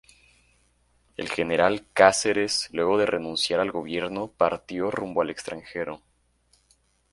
El 1.15 1.29
general 1.29 1.85
Cáceres, 1.93 2.69
luego 2.71 2.97
de 2.97 3.05
renunciar 3.05 3.59
al 3.59 3.71
gobierno, 3.71 4.29
partió 4.35 4.89
rumbo 4.89 5.21
al 5.21 5.29
extranjero. 5.29 6.01